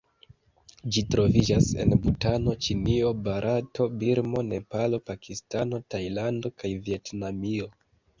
[0.93, 7.69] Ĝi troviĝas en Butano, Ĉinio, Barato, Birmo, Nepalo, Pakistano, Tajlando kaj Vjetnamio.